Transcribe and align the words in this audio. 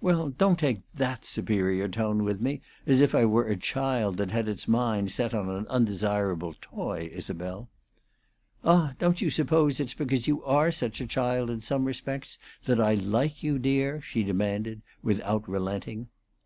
"Well, 0.00 0.30
don't 0.30 0.58
take 0.58 0.80
that 0.94 1.26
superior 1.26 1.86
tone 1.86 2.24
with 2.24 2.40
me, 2.40 2.62
as 2.86 3.02
if 3.02 3.14
I 3.14 3.26
were 3.26 3.46
a 3.46 3.58
child 3.58 4.16
that 4.16 4.30
had 4.30 4.48
its 4.48 4.66
mind 4.66 5.10
set 5.10 5.34
on 5.34 5.50
an 5.50 5.66
undesirable 5.68 6.54
toy, 6.62 7.10
Isabel." 7.12 7.68
"Ah, 8.64 8.94
don't 8.98 9.20
you 9.20 9.28
suppose 9.28 9.78
it's 9.78 9.92
because 9.92 10.26
you 10.26 10.42
are 10.44 10.70
such 10.72 11.02
a 11.02 11.06
child 11.06 11.50
in 11.50 11.60
some 11.60 11.84
respects 11.84 12.38
that 12.64 12.80
I 12.80 12.94
like 12.94 13.42
you, 13.42 13.58
dear?" 13.58 14.00
she 14.00 14.22
demanded, 14.22 14.80
without 15.02 15.46
relenting. 15.46 16.08